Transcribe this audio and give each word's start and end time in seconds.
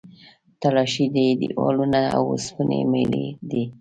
تلاشۍ 0.61 1.05
دي، 1.15 1.25
دیوالونه 1.39 2.01
او 2.15 2.23
اوسپنې 2.33 2.79
میلې 2.91 3.25
دي. 3.49 3.63